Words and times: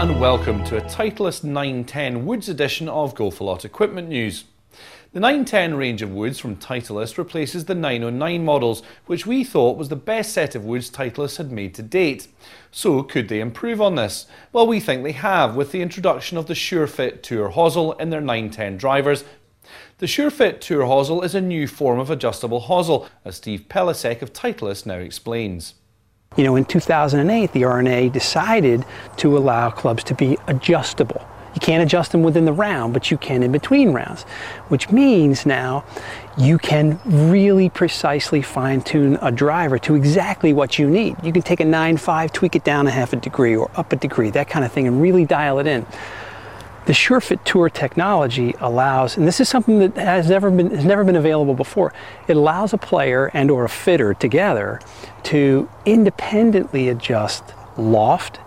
and 0.00 0.18
welcome 0.18 0.64
to 0.64 0.78
a 0.78 0.80
Titleist 0.80 1.44
910 1.44 2.24
Woods 2.24 2.48
edition 2.48 2.88
of 2.88 3.14
Golf-A-Lot 3.14 3.66
Equipment 3.66 4.08
News. 4.08 4.44
The 5.12 5.20
910 5.20 5.74
range 5.74 6.00
of 6.00 6.10
woods 6.10 6.38
from 6.38 6.56
Titleist 6.56 7.18
replaces 7.18 7.66
the 7.66 7.74
909 7.74 8.42
models, 8.42 8.82
which 9.04 9.26
we 9.26 9.44
thought 9.44 9.76
was 9.76 9.90
the 9.90 9.96
best 9.96 10.32
set 10.32 10.54
of 10.54 10.64
woods 10.64 10.90
Titleist 10.90 11.36
had 11.36 11.52
made 11.52 11.74
to 11.74 11.82
date. 11.82 12.28
So 12.70 13.02
could 13.02 13.28
they 13.28 13.40
improve 13.40 13.82
on 13.82 13.96
this? 13.96 14.24
Well, 14.54 14.66
we 14.66 14.80
think 14.80 15.02
they 15.02 15.12
have 15.12 15.54
with 15.54 15.70
the 15.70 15.82
introduction 15.82 16.38
of 16.38 16.46
the 16.46 16.54
SureFit 16.54 17.20
Tour 17.20 17.50
hosel 17.50 18.00
in 18.00 18.08
their 18.08 18.22
910 18.22 18.78
drivers. 18.78 19.24
The 19.98 20.06
SureFit 20.06 20.60
Tour 20.60 20.84
hosel 20.84 21.22
is 21.22 21.34
a 21.34 21.42
new 21.42 21.66
form 21.66 21.98
of 21.98 22.08
adjustable 22.08 22.62
hosel, 22.62 23.06
as 23.22 23.36
Steve 23.36 23.66
Pelisek 23.68 24.22
of 24.22 24.32
Titleist 24.32 24.86
now 24.86 24.94
explains. 24.94 25.74
You 26.36 26.44
know, 26.44 26.54
in 26.54 26.64
2008, 26.64 27.50
the 27.50 27.64
R&A 27.64 28.08
decided 28.08 28.86
to 29.16 29.36
allow 29.36 29.68
clubs 29.68 30.04
to 30.04 30.14
be 30.14 30.38
adjustable. 30.46 31.26
You 31.56 31.60
can't 31.60 31.82
adjust 31.82 32.12
them 32.12 32.22
within 32.22 32.44
the 32.44 32.52
round, 32.52 32.92
but 32.92 33.10
you 33.10 33.18
can 33.18 33.42
in 33.42 33.50
between 33.50 33.92
rounds, 33.92 34.22
which 34.68 34.92
means 34.92 35.44
now 35.44 35.84
you 36.38 36.56
can 36.56 37.00
really 37.04 37.68
precisely 37.68 38.42
fine 38.42 38.80
tune 38.80 39.18
a 39.20 39.32
driver 39.32 39.76
to 39.80 39.96
exactly 39.96 40.52
what 40.52 40.78
you 40.78 40.88
need. 40.88 41.16
You 41.24 41.32
can 41.32 41.42
take 41.42 41.58
a 41.58 41.64
9.5, 41.64 42.30
tweak 42.32 42.54
it 42.54 42.62
down 42.62 42.86
a 42.86 42.92
half 42.92 43.12
a 43.12 43.16
degree 43.16 43.56
or 43.56 43.68
up 43.74 43.92
a 43.92 43.96
degree, 43.96 44.30
that 44.30 44.48
kind 44.48 44.64
of 44.64 44.70
thing, 44.70 44.86
and 44.86 45.02
really 45.02 45.24
dial 45.24 45.58
it 45.58 45.66
in. 45.66 45.84
The 46.86 46.92
SureFit 46.92 47.44
Tour 47.44 47.68
technology 47.68 48.54
allows, 48.58 49.16
and 49.16 49.28
this 49.28 49.38
is 49.38 49.48
something 49.48 49.78
that 49.80 49.96
has 49.96 50.28
never 50.28 50.50
been 50.50 50.70
has 50.70 50.84
never 50.84 51.04
been 51.04 51.16
available 51.16 51.54
before. 51.54 51.92
It 52.26 52.36
allows 52.36 52.72
a 52.72 52.78
player 52.78 53.30
and 53.34 53.50
or 53.50 53.64
a 53.64 53.68
fitter 53.68 54.14
together 54.14 54.80
to 55.24 55.68
independently 55.84 56.88
adjust 56.88 57.44
loft 57.76 58.40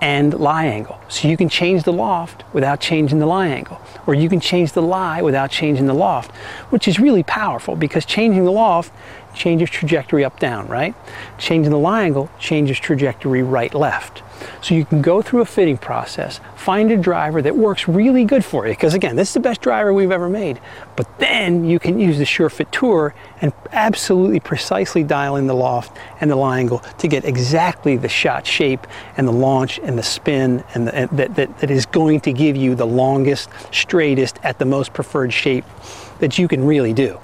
and 0.00 0.32
lie 0.32 0.66
angle. 0.66 0.98
So 1.08 1.28
you 1.28 1.36
can 1.36 1.48
change 1.48 1.82
the 1.82 1.92
loft 1.92 2.44
without 2.54 2.80
changing 2.80 3.18
the 3.18 3.26
lie 3.26 3.48
angle, 3.48 3.80
or 4.06 4.14
you 4.14 4.28
can 4.28 4.40
change 4.40 4.72
the 4.72 4.82
lie 4.82 5.20
without 5.20 5.50
changing 5.50 5.86
the 5.86 5.94
loft, 5.94 6.34
which 6.70 6.88
is 6.88 6.98
really 6.98 7.22
powerful 7.22 7.76
because 7.76 8.06
changing 8.06 8.44
the 8.44 8.52
loft 8.52 8.92
changes 9.34 9.68
trajectory 9.68 10.24
up 10.24 10.38
down, 10.40 10.66
right? 10.68 10.94
Changing 11.38 11.70
the 11.70 11.78
lie 11.78 12.04
angle 12.04 12.30
changes 12.38 12.78
trajectory 12.78 13.42
right 13.42 13.74
left. 13.74 14.22
So 14.62 14.74
you 14.74 14.84
can 14.84 15.02
go 15.02 15.22
through 15.22 15.40
a 15.40 15.44
fitting 15.44 15.78
process, 15.78 16.40
find 16.56 16.90
a 16.90 16.96
driver 16.96 17.42
that 17.42 17.56
works 17.56 17.88
really 17.88 18.24
good 18.24 18.44
for 18.44 18.66
you, 18.66 18.72
because 18.72 18.94
again, 18.94 19.16
this 19.16 19.28
is 19.28 19.34
the 19.34 19.40
best 19.40 19.60
driver 19.60 19.92
we've 19.92 20.10
ever 20.10 20.28
made. 20.28 20.60
But 20.96 21.18
then 21.18 21.64
you 21.64 21.78
can 21.78 21.98
use 21.98 22.18
the 22.18 22.24
SureFit 22.24 22.70
Tour 22.70 23.14
and 23.40 23.52
absolutely 23.72 24.40
precisely 24.40 25.02
dial 25.02 25.36
in 25.36 25.46
the 25.46 25.54
loft 25.54 25.96
and 26.20 26.30
the 26.30 26.36
lie 26.36 26.58
angle 26.58 26.80
to 26.98 27.08
get 27.08 27.24
exactly 27.24 27.96
the 27.96 28.08
shot 28.08 28.46
shape 28.46 28.86
and 29.16 29.26
the 29.26 29.32
launch 29.32 29.78
and 29.80 29.98
the 29.98 30.02
spin 30.02 30.64
and, 30.74 30.86
the, 30.86 30.94
and 30.94 31.10
that, 31.10 31.34
that, 31.36 31.58
that 31.58 31.70
is 31.70 31.86
going 31.86 32.20
to 32.20 32.32
give 32.32 32.56
you 32.56 32.74
the 32.74 32.86
longest, 32.86 33.48
straightest, 33.70 34.38
at 34.42 34.58
the 34.58 34.64
most 34.64 34.92
preferred 34.92 35.32
shape 35.32 35.64
that 36.18 36.38
you 36.38 36.48
can 36.48 36.64
really 36.64 36.92
do. 36.92 37.18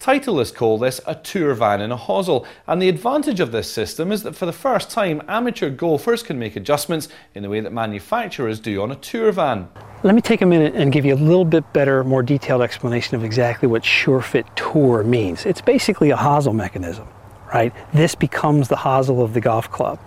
Titleists 0.00 0.54
call 0.54 0.78
this 0.78 0.98
a 1.06 1.14
tour 1.14 1.52
van 1.52 1.82
in 1.82 1.92
a 1.92 1.96
hosel, 1.96 2.46
and 2.66 2.80
the 2.80 2.88
advantage 2.88 3.38
of 3.38 3.52
this 3.52 3.70
system 3.70 4.10
is 4.10 4.22
that 4.22 4.34
for 4.34 4.46
the 4.46 4.52
first 4.52 4.90
time, 4.90 5.20
amateur 5.28 5.68
golfers 5.68 6.22
can 6.22 6.38
make 6.38 6.56
adjustments 6.56 7.08
in 7.34 7.42
the 7.42 7.50
way 7.50 7.60
that 7.60 7.70
manufacturers 7.70 8.60
do 8.60 8.80
on 8.80 8.90
a 8.90 8.96
tour 8.96 9.30
van. 9.30 9.68
Let 10.02 10.14
me 10.14 10.22
take 10.22 10.40
a 10.40 10.46
minute 10.46 10.74
and 10.74 10.90
give 10.90 11.04
you 11.04 11.12
a 11.12 11.16
little 11.16 11.44
bit 11.44 11.70
better, 11.74 12.02
more 12.02 12.22
detailed 12.22 12.62
explanation 12.62 13.14
of 13.14 13.24
exactly 13.24 13.68
what 13.68 13.82
SureFit 13.82 14.46
Tour 14.56 15.04
means. 15.04 15.44
It's 15.44 15.60
basically 15.60 16.08
a 16.08 16.16
hosel 16.16 16.54
mechanism, 16.54 17.06
right? 17.52 17.74
This 17.92 18.14
becomes 18.14 18.68
the 18.68 18.76
hosel 18.76 19.22
of 19.22 19.34
the 19.34 19.40
golf 19.42 19.70
club. 19.70 19.98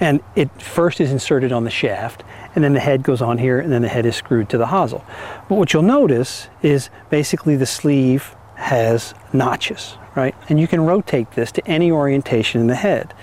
And 0.00 0.22
it 0.36 0.50
first 0.62 1.02
is 1.02 1.12
inserted 1.12 1.52
on 1.52 1.64
the 1.64 1.70
shaft, 1.70 2.24
and 2.54 2.64
then 2.64 2.72
the 2.72 2.80
head 2.80 3.02
goes 3.02 3.20
on 3.20 3.36
here, 3.36 3.60
and 3.60 3.70
then 3.70 3.82
the 3.82 3.88
head 3.88 4.06
is 4.06 4.16
screwed 4.16 4.48
to 4.48 4.56
the 4.56 4.68
hosel. 4.68 5.04
But 5.50 5.56
what 5.56 5.74
you'll 5.74 5.82
notice 5.82 6.48
is 6.62 6.88
basically 7.10 7.56
the 7.56 7.66
sleeve 7.66 8.34
has 8.56 9.14
notches, 9.32 9.96
right? 10.14 10.34
And 10.48 10.58
you 10.60 10.66
can 10.66 10.80
rotate 10.80 11.32
this 11.32 11.52
to 11.52 11.66
any 11.66 11.90
orientation 11.90 12.60
in 12.60 12.66
the 12.66 12.74
head. 12.74 13.14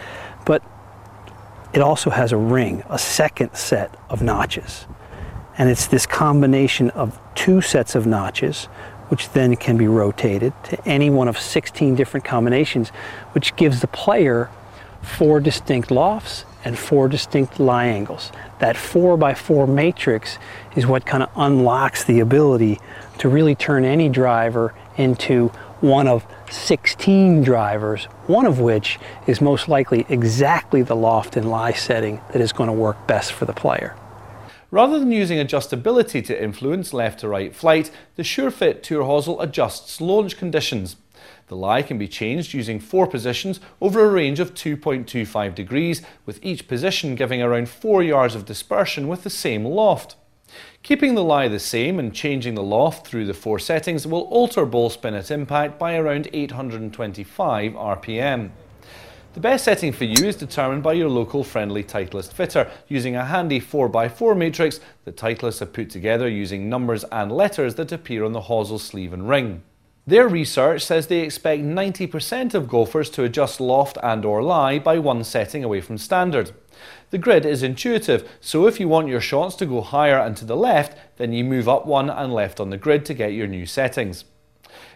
But 0.46 0.64
it 1.74 1.82
also 1.82 2.10
has 2.10 2.32
a 2.32 2.38
ring, 2.38 2.84
a 2.90 3.00
second 3.00 3.56
set 3.56 3.96
of 4.10 4.22
notches. 4.22 4.86
And 5.58 5.70
it's 5.70 5.88
this 5.88 6.06
combination 6.06 6.90
of 6.92 7.20
two 7.36 7.62
sets 7.62 7.96
of 7.96 8.06
notches, 8.06 8.66
which 9.10 9.30
then 9.32 9.56
can 9.56 9.78
be 9.78 9.88
rotated 9.88 10.54
to 10.66 10.88
any 10.88 11.10
one 11.10 11.28
of 11.28 11.38
16 11.38 11.96
different 11.96 12.26
combinations, 12.26 12.90
which 13.34 13.56
gives 13.56 13.82
the 13.82 13.88
player 13.88 14.50
four 15.02 15.40
distinct 15.40 15.92
lofts 15.92 16.46
and 16.64 16.78
four 16.78 17.08
distinct 17.08 17.60
lie 17.60 17.86
angles. 17.86 18.32
That 18.60 18.78
four 18.78 19.18
by 19.18 19.34
four 19.34 19.68
matrix 19.68 20.38
is 20.76 20.86
what 20.86 21.06
kind 21.06 21.24
of 21.24 21.30
unlocks 21.36 22.04
the 22.04 22.20
ability 22.20 22.80
to 23.18 23.30
really 23.30 23.56
turn 23.56 23.84
any 23.84 24.10
driver 24.10 24.74
into 24.98 25.48
one 25.82 26.08
of 26.08 26.26
16 26.50 27.44
drivers, 27.44 28.06
one 28.28 28.46
of 28.46 28.60
which 28.60 29.00
is 29.26 29.42
most 29.42 29.68
likely 29.68 30.06
exactly 30.10 30.82
the 30.82 30.96
loft 30.96 31.36
and 31.38 31.50
lie 31.50 31.74
setting 31.74 32.22
that 32.32 32.42
is 32.42 32.54
going 32.54 32.68
to 32.68 32.74
work 32.74 33.08
best 33.08 33.34
for 33.34 33.46
the 33.46 33.54
player. 33.54 33.96
Rather 34.70 35.00
than 35.00 35.12
using 35.12 35.38
adjustability 35.38 36.24
to 36.26 36.42
influence 36.42 36.94
left 36.94 37.20
to 37.20 37.28
right 37.28 37.54
flight, 37.54 37.92
the 38.16 38.24
SureFit 38.24 38.84
Tour 38.84 39.04
hosel 39.04 39.42
adjusts 39.42 40.00
launch 40.00 40.38
conditions. 40.38 40.96
The 41.48 41.58
lie 41.58 41.82
can 41.82 41.98
be 41.98 42.08
changed 42.08 42.54
using 42.54 42.80
four 42.80 43.06
positions 43.06 43.60
over 43.82 44.06
a 44.06 44.10
range 44.10 44.40
of 44.40 44.54
2.25 44.54 45.54
degrees, 45.54 46.02
with 46.26 46.40
each 46.42 46.70
position 46.70 47.16
giving 47.16 47.42
around 47.42 47.68
4 47.68 48.02
yards 48.02 48.34
of 48.34 48.46
dispersion 48.46 49.10
with 49.10 49.24
the 49.24 49.30
same 49.30 49.66
loft. 49.66 50.16
Keeping 50.84 51.16
the 51.16 51.24
lie 51.24 51.48
the 51.48 51.60
same 51.60 52.00
and 52.00 52.14
changing 52.14 52.56
the 52.56 52.64
loft 52.64 53.06
through 53.06 53.26
the 53.26 53.34
four 53.34 53.60
settings 53.60 54.08
will 54.08 54.22
alter 54.24 54.66
ball 54.66 54.90
spin 54.90 55.14
at 55.14 55.32
impact 55.32 55.78
by 55.78 55.96
around 55.96 56.28
825 56.34 57.74
RPM. 57.74 58.52
The 59.34 59.40
best 59.40 59.64
setting 59.64 59.94
for 59.94 60.04
you 60.04 60.28
is 60.28 60.36
determined 60.36 60.84
by 60.84 60.94
your 60.94 61.08
local 61.08 61.46
friendly 61.46 61.86
Titleist 61.86 62.34
fitter 62.34 62.70
using 62.90 63.16
a 63.16 63.26
handy 63.26 63.62
4x4 63.62 64.36
matrix 64.36 64.82
that 65.06 65.16
Titleist 65.16 65.60
have 65.60 65.72
put 65.72 65.90
together 65.90 66.28
using 66.28 66.68
numbers 66.68 67.06
and 67.12 67.32
letters 67.32 67.76
that 67.76 67.94
appear 67.94 68.26
on 68.26 68.34
the 68.34 68.42
hosel 68.42 68.78
sleeve 68.78 69.14
and 69.14 69.30
ring. 69.30 69.64
Their 70.12 70.28
research 70.28 70.84
says 70.84 71.08
they 71.08 71.22
expect 71.22 71.64
90% 71.64 72.54
of 72.54 72.68
golfers 72.68 73.10
to 73.12 73.24
adjust 73.24 73.62
loft 73.62 73.98
and 74.04 74.26
or 74.26 74.44
lie 74.44 74.78
by 74.78 75.00
one 75.00 75.24
setting 75.24 75.64
away 75.64 75.80
from 75.80 75.98
standard. 75.98 76.52
The 77.12 77.18
grid 77.18 77.46
is 77.46 77.64
intuitive, 77.64 78.30
so 78.42 78.68
if 78.68 78.78
you 78.78 78.90
want 78.90 79.08
your 79.08 79.22
shots 79.22 79.56
to 79.56 79.66
go 79.66 79.80
higher 79.80 80.20
and 80.20 80.36
to 80.36 80.44
the 80.44 80.58
left, 80.58 80.98
then 81.16 81.32
you 81.32 81.46
move 81.46 81.70
up 81.70 81.86
one 81.86 82.10
and 82.10 82.34
left 82.34 82.60
on 82.60 82.72
the 82.72 82.78
grid 82.78 83.06
to 83.06 83.14
get 83.14 83.32
your 83.32 83.48
new 83.48 83.66
settings. 83.66 84.26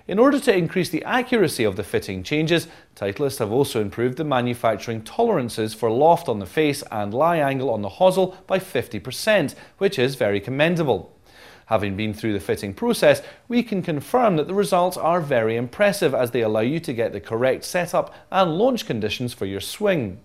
In 0.05 0.19
order 0.19 0.37
to 0.37 0.53
increase 0.53 0.89
the 0.89 1.05
accuracy 1.05 1.63
of 1.63 1.77
the 1.77 1.85
fitting 1.85 2.21
changes, 2.21 2.67
Titleist 2.97 3.39
have 3.39 3.53
also 3.53 3.79
improved 3.79 4.17
the 4.17 4.25
manufacturing 4.25 5.01
tolerances 5.01 5.73
for 5.73 5.89
loft 5.89 6.27
on 6.27 6.39
the 6.39 6.45
face 6.45 6.83
and 6.91 7.13
lie 7.13 7.37
angle 7.37 7.69
on 7.69 7.83
the 7.83 7.87
hosel 7.87 8.35
by 8.47 8.59
50%, 8.59 9.55
which 9.77 9.97
is 9.97 10.15
very 10.15 10.41
commendable. 10.41 11.14
Having 11.67 11.97
been 11.97 12.13
through 12.13 12.33
the 12.33 12.39
fitting 12.39 12.73
process, 12.73 13.21
we 13.47 13.63
can 13.63 13.81
confirm 13.81 14.35
that 14.35 14.47
the 14.47 14.53
results 14.53 14.97
are 14.97 15.19
very 15.19 15.55
impressive 15.55 16.13
as 16.13 16.31
they 16.31 16.41
allow 16.41 16.59
you 16.59 16.79
to 16.79 16.93
get 16.93 17.11
the 17.11 17.19
correct 17.19 17.63
setup 17.63 18.13
and 18.31 18.57
launch 18.57 18.85
conditions 18.85 19.33
for 19.33 19.45
your 19.45 19.61
swing. 19.61 20.19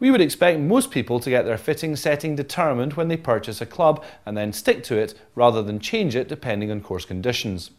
We 0.00 0.10
would 0.10 0.20
expect 0.20 0.60
most 0.60 0.90
people 0.90 1.20
to 1.20 1.30
get 1.30 1.44
their 1.44 1.58
fitting 1.58 1.96
setting 1.96 2.36
determined 2.36 2.94
when 2.94 3.08
they 3.08 3.16
purchase 3.16 3.60
a 3.60 3.66
club 3.66 4.02
and 4.24 4.36
then 4.36 4.52
stick 4.52 4.82
to 4.84 4.96
it 4.96 5.14
rather 5.34 5.62
than 5.62 5.80
change 5.80 6.14
it 6.16 6.28
depending 6.28 6.70
on 6.70 6.80
course 6.80 7.04
conditions. 7.04 7.70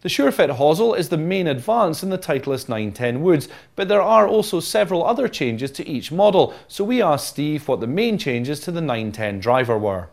The 0.00 0.08
SureFit 0.08 0.56
hosel 0.56 0.96
is 0.96 1.08
the 1.08 1.16
main 1.16 1.46
advance 1.46 2.02
in 2.02 2.10
the 2.10 2.18
Titleist 2.18 2.68
910 2.68 3.22
Woods, 3.22 3.48
but 3.74 3.88
there 3.88 4.02
are 4.02 4.28
also 4.28 4.60
several 4.60 5.04
other 5.04 5.28
changes 5.28 5.70
to 5.72 5.88
each 5.88 6.12
model, 6.12 6.54
so 6.68 6.84
we 6.84 7.02
asked 7.02 7.28
Steve 7.28 7.66
what 7.66 7.80
the 7.80 7.86
main 7.86 8.18
changes 8.18 8.60
to 8.60 8.70
the 8.70 8.82
910 8.82 9.40
driver 9.40 9.78
were. 9.78 10.10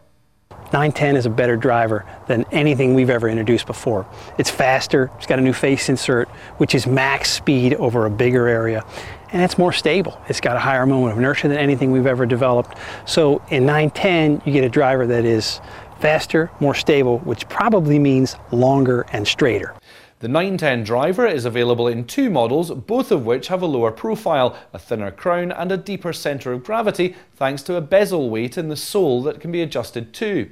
910 0.74 1.18
is 1.18 1.25
a 1.25 1.30
better 1.30 1.57
driver 1.57 2.06
than 2.27 2.45
anything 2.51 2.94
we've 2.94 3.09
ever 3.09 3.27
introduced 3.27 3.65
before. 3.65 4.06
It's 4.38 4.50
faster, 4.50 5.12
it's 5.18 5.27
got 5.27 5.38
a 5.38 5.42
new 5.42 5.51
face 5.51 5.89
insert, 5.89 6.30
which 6.57 6.74
is 6.74 6.88
max 6.88 7.30
speed 7.30 7.74
over 7.74 8.06
a 8.06 8.09
bigger 8.09 8.48
area, 8.48 8.86
and 9.33 9.42
it's 9.42 9.57
more 9.57 9.74
stable. 9.74 10.21
It's 10.30 10.39
got 10.39 10.56
a 10.56 10.59
higher 10.59 10.86
moment 10.86 11.12
of 11.12 11.18
inertia 11.18 11.50
than 11.50 11.57
anything 11.57 11.92
we've 11.92 12.07
ever 12.07 12.25
developed. 12.25 12.77
So 13.06 13.42
in 13.50 13.65
910, 13.65 14.44
you 14.45 14.53
get 14.53 14.63
a 14.63 14.69
driver 14.69 15.06
that 15.07 15.25
is 15.25 15.59
faster, 16.00 16.50
more 16.62 16.74
stable, 16.74 17.19
which 17.19 17.50
probably 17.50 18.00
means 18.00 18.38
longer 18.51 19.06
and 19.12 19.27
straighter. 19.27 19.75
The 20.22 20.28
910 20.28 20.84
driver 20.84 21.26
is 21.26 21.46
available 21.46 21.88
in 21.88 22.06
two 22.06 22.30
models, 22.30 22.70
both 22.70 23.12
of 23.12 23.26
which 23.26 23.48
have 23.48 23.64
a 23.64 23.66
lower 23.66 23.92
profile, 23.92 24.56
a 24.72 24.78
thinner 24.78 25.10
crown 25.10 25.52
and 25.52 25.72
a 25.72 25.78
deeper 25.78 26.14
centre 26.14 26.54
of 26.54 26.64
gravity 26.64 27.16
thanks 27.36 27.64
to 27.64 27.76
a 27.76 27.82
bezel 27.82 28.30
weight 28.30 28.56
in 28.56 28.70
the 28.70 28.76
sole 28.76 29.24
that 29.24 29.40
can 29.40 29.52
be 29.52 29.64
adjusted 29.64 30.14
too. 30.14 30.52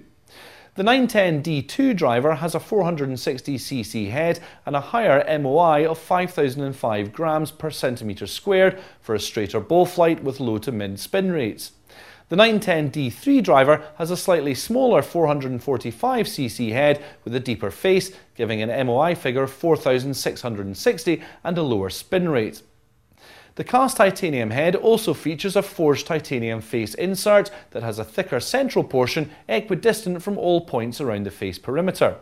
The 0.74 0.82
910D2 0.82 1.96
driver 1.96 2.34
has 2.34 2.56
a 2.56 2.60
460cc 2.60 4.10
head 4.10 4.40
and 4.66 4.76
a 4.76 4.82
higher 4.82 5.24
MOI 5.38 5.88
of 5.88 6.00
5005 6.00 7.14
grams 7.14 7.52
per 7.52 7.70
centimetre 7.70 8.26
squared 8.26 8.80
for 9.00 9.14
a 9.14 9.20
straighter 9.20 9.60
ball 9.60 9.86
flight 9.86 10.24
with 10.24 10.40
low 10.40 10.58
to 10.58 10.72
mid 10.72 11.00
spin 11.00 11.32
rates. 11.32 11.74
The 12.30 12.36
910D3 12.36 13.44
driver 13.44 13.84
has 13.98 14.12
a 14.12 14.18
slightly 14.18 14.54
smaller 14.54 15.02
445cc 15.02 16.72
head 16.72 17.04
with 17.24 17.34
a 17.34 17.40
deeper 17.40 17.72
face, 17.72 18.12
giving 18.36 18.62
an 18.62 18.86
MOI 18.86 19.16
figure 19.16 19.42
of 19.42 19.52
4,660 19.52 21.24
and 21.44 21.58
a 21.58 21.64
lower 21.64 21.90
spin 21.90 22.30
rate. 22.30 22.62
The 23.56 23.64
cast 23.64 23.98
titanium 23.98 24.52
head 24.52 24.76
also 24.76 25.16
features 25.16 25.56
a 25.56 25.64
forged 25.64 26.06
titanium 26.06 26.62
face 26.62 26.94
insert 26.94 27.50
that 27.72 27.82
has 27.82 27.98
a 27.98 28.06
thicker 28.06 28.40
central 28.40 28.84
portion 28.84 29.32
equidistant 29.50 30.22
from 30.22 30.38
all 30.38 30.62
points 30.62 31.02
around 31.02 31.26
the 31.26 31.32
face 31.32 31.58
perimeter. 31.58 32.16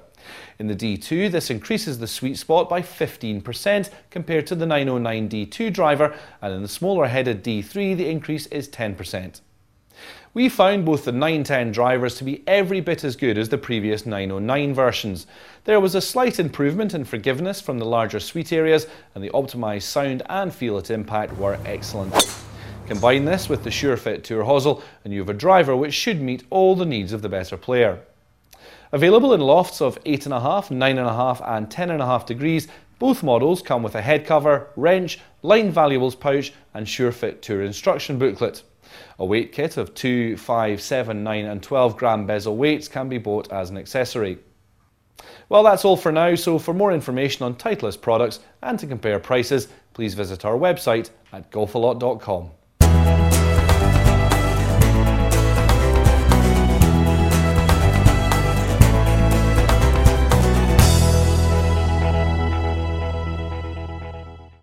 In 0.57 0.67
the 0.67 0.75
D2, 0.75 1.29
this 1.29 1.49
increases 1.49 1.99
the 1.99 2.07
sweet 2.07 2.37
spot 2.37 2.69
by 2.69 2.81
15% 2.81 3.89
compared 4.09 4.47
to 4.47 4.55
the 4.55 4.65
909 4.65 5.29
D2 5.29 5.71
driver, 5.71 6.15
and 6.41 6.53
in 6.53 6.61
the 6.61 6.67
smaller 6.69 7.07
headed 7.07 7.43
D3, 7.43 7.97
the 7.97 8.09
increase 8.09 8.47
is 8.47 8.69
10%. 8.69 9.41
We 10.33 10.49
found 10.49 10.85
both 10.85 11.05
the 11.05 11.11
910 11.11 11.71
drivers 11.71 12.15
to 12.15 12.23
be 12.23 12.43
every 12.45 12.79
bit 12.79 13.03
as 13.03 13.15
good 13.15 13.37
as 13.37 13.49
the 13.49 13.57
previous 13.57 14.05
909 14.05 14.73
versions. 14.73 15.25
There 15.63 15.79
was 15.79 15.95
a 15.95 16.01
slight 16.01 16.39
improvement 16.39 16.93
in 16.93 17.05
forgiveness 17.05 17.59
from 17.59 17.79
the 17.79 17.85
larger 17.85 18.19
sweet 18.19 18.53
areas, 18.53 18.87
and 19.15 19.23
the 19.23 19.31
optimised 19.31 19.83
sound 19.83 20.21
and 20.29 20.53
feel 20.53 20.77
at 20.77 20.91
impact 20.91 21.35
were 21.37 21.57
excellent. 21.65 22.13
Combine 22.87 23.25
this 23.25 23.49
with 23.49 23.63
the 23.63 23.69
SureFit 23.69 24.23
Tour 24.23 24.43
Hosel, 24.43 24.81
and 25.03 25.13
you 25.13 25.19
have 25.19 25.29
a 25.29 25.33
driver 25.33 25.75
which 25.75 25.93
should 25.93 26.21
meet 26.21 26.43
all 26.49 26.75
the 26.75 26.85
needs 26.85 27.11
of 27.11 27.21
the 27.21 27.29
better 27.29 27.57
player. 27.57 27.99
Available 28.91 29.33
in 29.33 29.41
lofts 29.41 29.81
of 29.81 30.01
8.5, 30.05 30.69
9.5 30.69 31.57
and 31.57 31.69
10.5 31.69 32.25
degrees, 32.25 32.67
both 32.99 33.23
models 33.23 33.61
come 33.61 33.83
with 33.83 33.95
a 33.95 34.01
head 34.01 34.25
cover, 34.25 34.67
wrench, 34.75 35.19
line 35.41 35.69
valuables 35.69 36.15
pouch 36.15 36.53
and 36.73 36.87
SureFit 36.87 37.41
Tour 37.41 37.63
instruction 37.63 38.17
booklet. 38.17 38.63
A 39.19 39.25
weight 39.25 39.51
kit 39.51 39.77
of 39.77 39.93
2, 39.93 40.37
5, 40.37 40.81
7, 40.81 41.23
9 41.23 41.45
and 41.45 41.63
12 41.63 41.97
gram 41.97 42.25
bezel 42.25 42.57
weights 42.57 42.87
can 42.87 43.09
be 43.09 43.17
bought 43.17 43.51
as 43.51 43.69
an 43.69 43.77
accessory. 43.77 44.39
Well, 45.49 45.63
that's 45.63 45.85
all 45.85 45.97
for 45.97 46.11
now, 46.11 46.35
so 46.35 46.59
for 46.59 46.73
more 46.73 46.91
information 46.91 47.45
on 47.45 47.55
Titleist 47.55 48.01
products 48.01 48.39
and 48.61 48.77
to 48.79 48.87
compare 48.87 49.19
prices, 49.19 49.67
please 49.93 50.13
visit 50.13 50.45
our 50.45 50.57
website 50.57 51.09
at 51.31 51.51
golfalot.com. 51.51 52.51